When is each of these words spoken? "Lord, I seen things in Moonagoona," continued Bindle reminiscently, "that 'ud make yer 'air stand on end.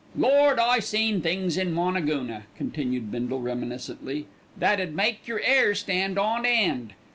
"Lord, 0.17 0.57
I 0.57 0.79
seen 0.79 1.21
things 1.21 1.57
in 1.57 1.75
Moonagoona," 1.75 2.45
continued 2.57 3.11
Bindle 3.11 3.39
reminiscently, 3.39 4.25
"that 4.57 4.79
'ud 4.81 4.95
make 4.95 5.27
yer 5.27 5.39
'air 5.45 5.75
stand 5.75 6.17
on 6.17 6.43
end. 6.43 6.93